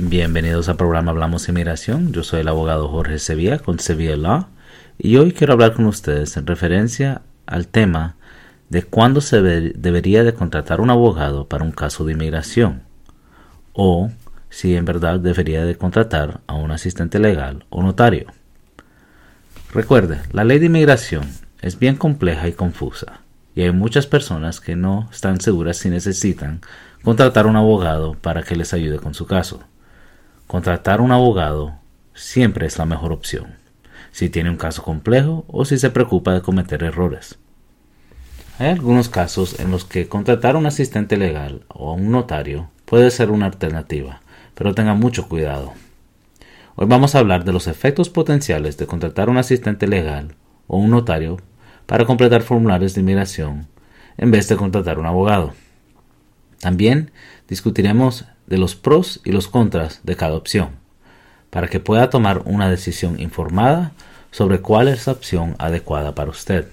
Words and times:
Bienvenidos 0.00 0.68
al 0.68 0.76
programa 0.76 1.10
Hablamos 1.10 1.48
Inmigración. 1.48 2.12
Yo 2.12 2.22
soy 2.22 2.42
el 2.42 2.48
abogado 2.48 2.88
Jorge 2.88 3.18
Sevilla 3.18 3.58
con 3.58 3.80
Sevilla 3.80 4.16
Law 4.16 4.46
y 4.96 5.16
hoy 5.16 5.32
quiero 5.32 5.54
hablar 5.54 5.72
con 5.72 5.86
ustedes 5.86 6.36
en 6.36 6.46
referencia 6.46 7.22
al 7.46 7.66
tema 7.66 8.14
de 8.68 8.84
cuándo 8.84 9.20
se 9.20 9.42
debería 9.42 10.22
de 10.22 10.34
contratar 10.34 10.80
un 10.80 10.90
abogado 10.90 11.48
para 11.48 11.64
un 11.64 11.72
caso 11.72 12.04
de 12.04 12.12
inmigración 12.12 12.82
o 13.72 14.12
si 14.50 14.76
en 14.76 14.84
verdad 14.84 15.18
debería 15.18 15.64
de 15.64 15.74
contratar 15.74 16.42
a 16.46 16.54
un 16.54 16.70
asistente 16.70 17.18
legal 17.18 17.66
o 17.68 17.82
notario. 17.82 18.26
Recuerde, 19.74 20.20
la 20.30 20.44
ley 20.44 20.60
de 20.60 20.66
inmigración 20.66 21.28
es 21.60 21.76
bien 21.76 21.96
compleja 21.96 22.46
y 22.46 22.52
confusa 22.52 23.22
y 23.56 23.62
hay 23.62 23.72
muchas 23.72 24.06
personas 24.06 24.60
que 24.60 24.76
no 24.76 25.08
están 25.10 25.40
seguras 25.40 25.78
si 25.78 25.90
necesitan 25.90 26.60
contratar 27.02 27.48
un 27.48 27.56
abogado 27.56 28.14
para 28.14 28.44
que 28.44 28.54
les 28.54 28.72
ayude 28.72 29.00
con 29.00 29.12
su 29.12 29.26
caso. 29.26 29.64
Contratar 30.48 31.02
un 31.02 31.12
abogado 31.12 31.74
siempre 32.14 32.66
es 32.66 32.78
la 32.78 32.86
mejor 32.86 33.12
opción, 33.12 33.56
si 34.12 34.30
tiene 34.30 34.48
un 34.48 34.56
caso 34.56 34.82
complejo 34.82 35.44
o 35.46 35.66
si 35.66 35.76
se 35.76 35.90
preocupa 35.90 36.32
de 36.32 36.40
cometer 36.40 36.82
errores. 36.84 37.38
Hay 38.58 38.68
algunos 38.68 39.10
casos 39.10 39.60
en 39.60 39.70
los 39.70 39.84
que 39.84 40.08
contratar 40.08 40.54
a 40.54 40.58
un 40.58 40.64
asistente 40.64 41.18
legal 41.18 41.66
o 41.68 41.90
a 41.90 41.92
un 41.92 42.10
notario 42.10 42.70
puede 42.86 43.10
ser 43.10 43.30
una 43.30 43.44
alternativa, 43.44 44.22
pero 44.54 44.74
tenga 44.74 44.94
mucho 44.94 45.28
cuidado. 45.28 45.74
Hoy 46.76 46.86
vamos 46.86 47.14
a 47.14 47.18
hablar 47.18 47.44
de 47.44 47.52
los 47.52 47.66
efectos 47.66 48.08
potenciales 48.08 48.78
de 48.78 48.86
contratar 48.86 49.28
a 49.28 49.30
un 49.30 49.36
asistente 49.36 49.86
legal 49.86 50.34
o 50.66 50.78
un 50.78 50.88
notario 50.92 51.36
para 51.84 52.06
completar 52.06 52.40
formularios 52.40 52.94
de 52.94 53.02
inmigración 53.02 53.66
en 54.16 54.30
vez 54.30 54.48
de 54.48 54.56
contratar 54.56 54.98
un 54.98 55.04
abogado. 55.04 55.52
También 56.58 57.10
discutiremos 57.48 58.24
de 58.48 58.58
los 58.58 58.74
pros 58.74 59.20
y 59.24 59.32
los 59.32 59.48
contras 59.48 60.00
de 60.02 60.16
cada 60.16 60.34
opción, 60.34 60.70
para 61.50 61.68
que 61.68 61.80
pueda 61.80 62.10
tomar 62.10 62.42
una 62.44 62.68
decisión 62.68 63.20
informada 63.20 63.92
sobre 64.30 64.60
cuál 64.60 64.88
es 64.88 65.06
la 65.06 65.12
opción 65.12 65.54
adecuada 65.58 66.14
para 66.14 66.30
usted. 66.30 66.68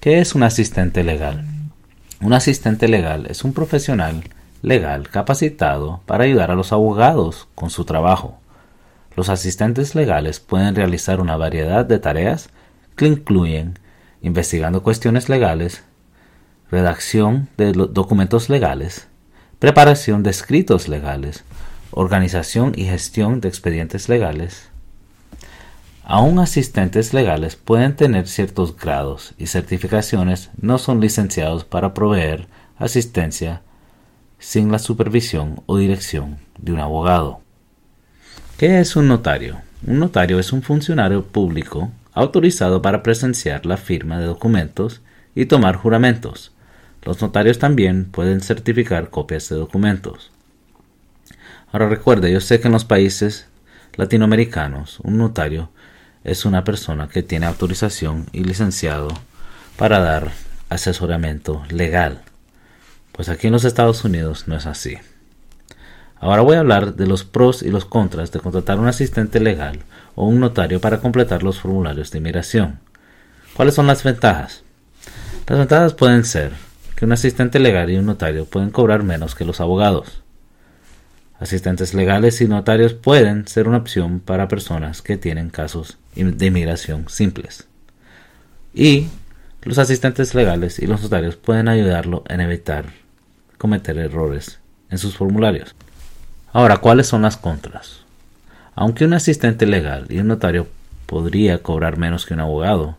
¿Qué 0.00 0.20
es 0.20 0.34
un 0.34 0.42
asistente 0.42 1.02
legal? 1.04 1.44
Un 2.20 2.32
asistente 2.32 2.88
legal 2.88 3.26
es 3.28 3.44
un 3.44 3.52
profesional 3.52 4.24
legal 4.62 5.08
capacitado 5.08 6.00
para 6.06 6.24
ayudar 6.24 6.50
a 6.50 6.54
los 6.54 6.72
abogados 6.72 7.48
con 7.54 7.70
su 7.70 7.84
trabajo. 7.84 8.38
Los 9.16 9.28
asistentes 9.28 9.94
legales 9.94 10.40
pueden 10.40 10.74
realizar 10.74 11.20
una 11.20 11.36
variedad 11.36 11.84
de 11.84 11.98
tareas 11.98 12.50
que 12.96 13.06
incluyen 13.06 13.78
investigando 14.20 14.82
cuestiones 14.82 15.28
legales, 15.28 15.84
redacción 16.70 17.48
de 17.56 17.72
documentos 17.72 18.48
legales, 18.48 19.08
preparación 19.58 20.22
de 20.22 20.30
escritos 20.30 20.88
legales, 20.88 21.44
organización 21.90 22.72
y 22.76 22.84
gestión 22.84 23.40
de 23.40 23.48
expedientes 23.48 24.08
legales, 24.08 24.70
Aún 26.10 26.38
asistentes 26.38 27.12
legales 27.12 27.54
pueden 27.54 27.94
tener 27.94 28.28
ciertos 28.28 28.74
grados 28.74 29.34
y 29.36 29.48
certificaciones, 29.48 30.48
no 30.58 30.78
son 30.78 31.00
licenciados 31.00 31.66
para 31.66 31.92
proveer 31.92 32.46
asistencia 32.78 33.60
sin 34.38 34.72
la 34.72 34.78
supervisión 34.78 35.60
o 35.66 35.76
dirección 35.76 36.38
de 36.56 36.72
un 36.72 36.80
abogado. 36.80 37.42
¿Qué 38.56 38.80
es 38.80 38.96
un 38.96 39.06
notario? 39.06 39.60
Un 39.86 39.98
notario 39.98 40.38
es 40.38 40.50
un 40.50 40.62
funcionario 40.62 41.26
público 41.26 41.90
autorizado 42.14 42.80
para 42.80 43.02
presenciar 43.02 43.66
la 43.66 43.76
firma 43.76 44.18
de 44.18 44.24
documentos 44.24 45.02
y 45.34 45.44
tomar 45.44 45.76
juramentos. 45.76 46.52
Los 47.02 47.22
notarios 47.22 47.58
también 47.58 48.06
pueden 48.06 48.40
certificar 48.40 49.10
copias 49.10 49.48
de 49.48 49.56
documentos. 49.56 50.30
Ahora 51.72 51.88
recuerde, 51.88 52.32
yo 52.32 52.40
sé 52.40 52.60
que 52.60 52.68
en 52.68 52.72
los 52.72 52.84
países 52.84 53.46
latinoamericanos 53.96 55.00
un 55.00 55.18
notario 55.18 55.70
es 56.24 56.44
una 56.44 56.64
persona 56.64 57.08
que 57.08 57.22
tiene 57.22 57.46
autorización 57.46 58.26
y 58.32 58.44
licenciado 58.44 59.08
para 59.76 60.00
dar 60.00 60.32
asesoramiento 60.68 61.62
legal. 61.70 62.22
Pues 63.12 63.28
aquí 63.28 63.48
en 63.48 63.52
los 63.52 63.64
Estados 63.64 64.04
Unidos 64.04 64.44
no 64.46 64.56
es 64.56 64.66
así. 64.66 64.98
Ahora 66.20 66.42
voy 66.42 66.56
a 66.56 66.60
hablar 66.60 66.94
de 66.94 67.06
los 67.06 67.24
pros 67.24 67.62
y 67.62 67.70
los 67.70 67.84
contras 67.84 68.32
de 68.32 68.40
contratar 68.40 68.78
un 68.78 68.88
asistente 68.88 69.40
legal 69.40 69.80
o 70.14 70.26
un 70.26 70.40
notario 70.40 70.80
para 70.80 71.00
completar 71.00 71.42
los 71.42 71.60
formularios 71.60 72.10
de 72.10 72.18
inmigración. 72.18 72.80
¿Cuáles 73.54 73.74
son 73.74 73.86
las 73.86 74.02
ventajas? 74.02 74.62
Las 75.46 75.58
ventajas 75.58 75.94
pueden 75.94 76.24
ser 76.24 76.52
que 76.98 77.04
un 77.04 77.12
asistente 77.12 77.60
legal 77.60 77.90
y 77.90 77.96
un 77.96 78.06
notario 78.06 78.44
pueden 78.44 78.70
cobrar 78.70 79.04
menos 79.04 79.36
que 79.36 79.44
los 79.44 79.60
abogados. 79.60 80.20
Asistentes 81.38 81.94
legales 81.94 82.40
y 82.40 82.48
notarios 82.48 82.92
pueden 82.92 83.46
ser 83.46 83.68
una 83.68 83.76
opción 83.76 84.18
para 84.18 84.48
personas 84.48 85.00
que 85.00 85.16
tienen 85.16 85.48
casos 85.48 85.96
de 86.16 86.46
inmigración 86.46 87.08
simples. 87.08 87.68
Y 88.74 89.06
los 89.62 89.78
asistentes 89.78 90.34
legales 90.34 90.80
y 90.80 90.88
los 90.88 91.00
notarios 91.00 91.36
pueden 91.36 91.68
ayudarlo 91.68 92.24
en 92.28 92.40
evitar 92.40 92.86
cometer 93.58 93.96
errores 93.96 94.58
en 94.90 94.98
sus 94.98 95.16
formularios. 95.16 95.76
Ahora, 96.52 96.78
¿cuáles 96.78 97.06
son 97.06 97.22
las 97.22 97.36
contras? 97.36 98.00
Aunque 98.74 99.04
un 99.04 99.14
asistente 99.14 99.66
legal 99.66 100.06
y 100.08 100.18
un 100.18 100.26
notario 100.26 100.66
podría 101.06 101.62
cobrar 101.62 101.96
menos 101.96 102.26
que 102.26 102.34
un 102.34 102.40
abogado, 102.40 102.98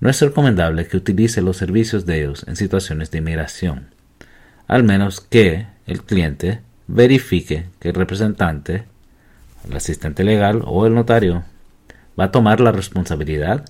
no 0.00 0.10
es 0.10 0.20
recomendable 0.20 0.86
que 0.86 0.96
utilice 0.96 1.42
los 1.42 1.56
servicios 1.56 2.06
de 2.06 2.20
ellos 2.20 2.44
en 2.46 2.56
situaciones 2.56 3.10
de 3.10 3.18
inmigración, 3.18 3.88
al 4.66 4.84
menos 4.84 5.20
que 5.20 5.66
el 5.86 6.02
cliente 6.02 6.60
verifique 6.86 7.66
que 7.80 7.88
el 7.88 7.94
representante, 7.94 8.84
el 9.68 9.76
asistente 9.76 10.24
legal 10.24 10.62
o 10.64 10.86
el 10.86 10.94
notario 10.94 11.44
va 12.18 12.24
a 12.24 12.30
tomar 12.30 12.60
la 12.60 12.72
responsabilidad 12.72 13.64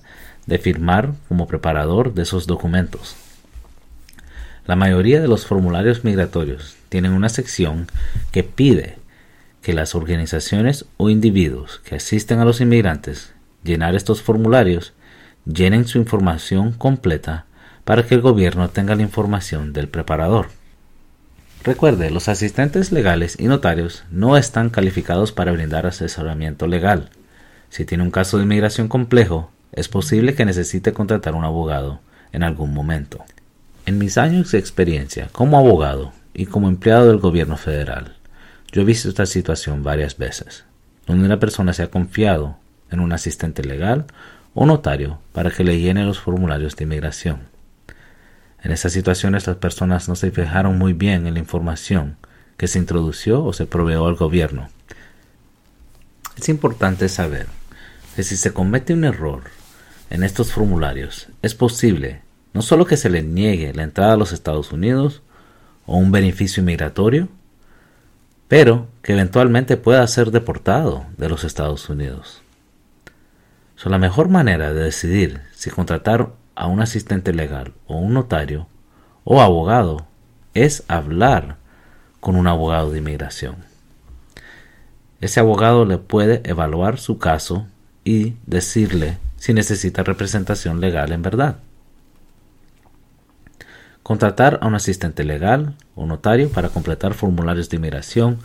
de 0.45 0.57
firmar 0.57 1.13
como 1.27 1.47
preparador 1.47 2.13
de 2.13 2.23
esos 2.23 2.47
documentos. 2.47 3.15
La 4.65 4.75
mayoría 4.75 5.19
de 5.19 5.27
los 5.27 5.45
formularios 5.45 6.03
migratorios 6.03 6.75
tienen 6.89 7.13
una 7.13 7.29
sección 7.29 7.87
que 8.31 8.43
pide 8.43 8.97
que 9.61 9.73
las 9.73 9.95
organizaciones 9.95 10.85
o 10.97 11.09
individuos 11.09 11.79
que 11.83 11.95
asisten 11.95 12.39
a 12.39 12.45
los 12.45 12.61
inmigrantes 12.61 13.33
llenar 13.63 13.95
estos 13.95 14.21
formularios 14.21 14.93
llenen 15.45 15.87
su 15.87 15.97
información 15.97 16.71
completa 16.73 17.45
para 17.83 18.05
que 18.05 18.15
el 18.15 18.21
gobierno 18.21 18.69
tenga 18.69 18.95
la 18.95 19.01
información 19.01 19.73
del 19.73 19.87
preparador. 19.87 20.47
Recuerde, 21.63 22.09
los 22.09 22.29
asistentes 22.29 22.91
legales 22.91 23.35
y 23.39 23.47
notarios 23.47 24.03
no 24.11 24.37
están 24.37 24.69
calificados 24.69 25.31
para 25.31 25.51
brindar 25.51 25.85
asesoramiento 25.85 26.67
legal. 26.67 27.09
Si 27.69 27.85
tiene 27.85 28.03
un 28.03 28.11
caso 28.11 28.37
de 28.37 28.43
inmigración 28.43 28.87
complejo, 28.87 29.51
es 29.71 29.89
posible 29.89 30.35
que 30.35 30.45
necesite 30.45 30.93
contratar 30.93 31.35
un 31.35 31.43
abogado 31.43 31.99
en 32.31 32.43
algún 32.43 32.73
momento. 32.73 33.23
En 33.85 33.97
mis 33.97 34.17
años 34.17 34.51
de 34.51 34.59
experiencia 34.59 35.29
como 35.31 35.57
abogado 35.57 36.13
y 36.33 36.45
como 36.45 36.69
empleado 36.69 37.07
del 37.07 37.17
gobierno 37.17 37.57
federal, 37.57 38.15
yo 38.71 38.81
he 38.81 38.85
visto 38.85 39.09
esta 39.09 39.25
situación 39.25 39.83
varias 39.83 40.17
veces, 40.17 40.63
donde 41.07 41.25
una 41.25 41.39
persona 41.39 41.73
se 41.73 41.83
ha 41.83 41.89
confiado 41.89 42.57
en 42.91 42.99
un 42.99 43.11
asistente 43.11 43.63
legal 43.63 44.05
o 44.53 44.65
notario 44.65 45.19
para 45.33 45.51
que 45.51 45.63
le 45.63 45.79
llene 45.79 46.05
los 46.05 46.19
formularios 46.19 46.75
de 46.75 46.83
inmigración. 46.83 47.41
En 48.61 48.71
estas 48.71 48.93
situaciones 48.93 49.47
las 49.47 49.57
personas 49.57 50.09
no 50.09 50.15
se 50.15 50.31
fijaron 50.31 50.77
muy 50.77 50.93
bien 50.93 51.27
en 51.27 51.35
la 51.35 51.39
información 51.39 52.17
que 52.57 52.67
se 52.67 52.79
introdució 52.79 53.43
o 53.43 53.53
se 53.53 53.65
proveó 53.65 54.07
al 54.07 54.15
gobierno. 54.15 54.69
Es 56.37 56.49
importante 56.49 57.07
saber 57.09 57.47
que 58.15 58.23
si 58.23 58.35
se 58.35 58.51
comete 58.53 58.93
un 58.93 59.05
error 59.05 59.43
en 60.09 60.23
estos 60.23 60.51
formularios, 60.51 61.27
es 61.41 61.55
posible 61.55 62.21
no 62.53 62.61
solo 62.61 62.85
que 62.85 62.97
se 62.97 63.09
le 63.09 63.23
niegue 63.23 63.73
la 63.73 63.83
entrada 63.83 64.13
a 64.13 64.17
los 64.17 64.31
Estados 64.31 64.71
Unidos 64.71 65.21
o 65.85 65.97
un 65.97 66.11
beneficio 66.11 66.63
migratorio, 66.63 67.29
pero 68.47 68.87
que 69.03 69.13
eventualmente 69.13 69.77
pueda 69.77 70.05
ser 70.07 70.31
deportado 70.31 71.05
de 71.17 71.29
los 71.29 71.43
Estados 71.43 71.87
Unidos. 71.89 72.41
La 73.87 73.97
mejor 73.97 74.27
manera 74.27 74.73
de 74.73 74.83
decidir 74.83 75.41
si 75.53 75.69
contratar 75.69 76.33
a 76.55 76.67
un 76.67 76.81
asistente 76.81 77.31
legal 77.33 77.73
o 77.87 77.95
un 77.97 78.13
notario 78.13 78.67
o 79.23 79.41
abogado 79.41 80.05
es 80.53 80.83
hablar 80.89 81.55
con 82.19 82.35
un 82.35 82.47
abogado 82.47 82.91
de 82.91 82.97
inmigración. 82.97 83.55
Ese 85.21 85.39
abogado 85.39 85.85
le 85.85 85.97
puede 85.97 86.41
evaluar 86.43 86.97
su 86.97 87.17
caso 87.17 87.67
y 88.03 88.35
decirle 88.45 89.17
si 89.37 89.53
necesita 89.53 90.03
representación 90.03 90.81
legal 90.81 91.13
en 91.13 91.21
verdad. 91.21 91.59
Contratar 94.03 94.59
a 94.61 94.67
un 94.67 94.75
asistente 94.75 95.23
legal 95.23 95.75
o 95.95 96.05
notario 96.05 96.49
para 96.49 96.69
completar 96.69 97.13
formularios 97.13 97.69
de 97.69 97.77
inmigración 97.77 98.39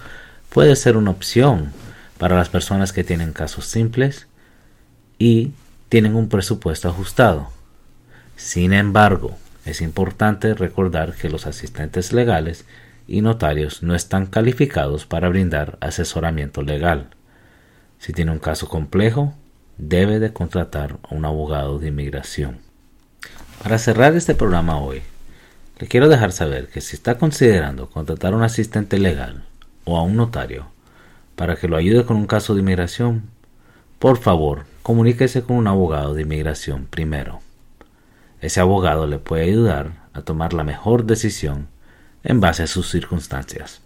puede 0.51 0.77
ser 0.77 0.97
una 0.97 1.11
opción 1.11 1.73
para 2.19 2.37
las 2.37 2.49
personas 2.49 2.93
que 2.93 3.03
tienen 3.03 3.33
casos 3.33 3.67
simples 3.67 4.29
y 5.19 5.53
tienen 5.89 6.15
un 6.15 6.29
presupuesto 6.29 6.89
ajustado. 6.89 7.49
Sin 8.37 8.73
embargo, 8.73 9.37
es 9.65 9.81
importante 9.81 10.55
recordar 10.55 11.15
que 11.15 11.31
los 11.31 11.47
asistentes 11.47 12.13
legales 12.13 12.65
y 13.07 13.21
notarios 13.21 13.83
no 13.83 13.95
están 13.95 14.27
calificados 14.27 15.07
para 15.07 15.29
brindar 15.29 15.79
asesoramiento 15.81 16.63
legal. 16.63 17.09
Si 17.99 18.13
tiene 18.13 18.33
un 18.33 18.39
caso 18.39 18.69
complejo, 18.69 19.35
debe 19.79 20.19
de 20.19 20.33
contratar 20.33 20.99
a 21.03 21.15
un 21.15 21.25
abogado 21.25 21.79
de 21.79 21.89
inmigración. 21.89 22.59
Para 23.63 23.79
cerrar 23.79 24.15
este 24.15 24.35
programa 24.35 24.79
hoy, 24.79 25.03
le 25.79 25.89
quiero 25.89 26.09
dejar 26.09 26.33
saber 26.33 26.69
que 26.69 26.81
si 26.81 26.97
está 26.97 27.19
considerando 27.19 27.89
contratar 27.89 28.33
a 28.33 28.37
un 28.37 28.43
asistente 28.43 28.99
legal 28.99 29.45
o 29.85 29.99
a 29.99 30.03
un 30.03 30.17
notario 30.17 30.67
para 31.37 31.57
que 31.57 31.69
lo 31.69 31.77
ayude 31.77 32.05
con 32.05 32.17
un 32.17 32.27
caso 32.27 32.55
de 32.55 32.61
inmigración, 32.61 33.23
por 33.99 34.19
favor, 34.19 34.67
comuníquese 34.85 35.43
con 35.43 35.57
un 35.57 35.67
abogado 35.67 36.13
de 36.13 36.23
inmigración 36.23 36.85
primero. 36.85 37.41
Ese 38.43 38.61
abogado 38.61 39.07
le 39.07 39.19
puede 39.19 39.45
ayudar 39.45 40.11
a 40.13 40.21
tomar 40.21 40.53
la 40.53 40.63
mejor 40.63 41.07
decisión 41.07 41.69
en 42.23 42.41
base 42.41 42.65
a 42.65 42.67
sus 42.67 42.91
circunstancias. 42.91 43.81